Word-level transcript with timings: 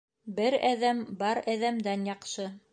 Бер 0.39 0.57
әҙәм 0.69 1.03
бар 1.21 1.43
әҙәмдән 1.55 2.11
яҡшы 2.13 2.53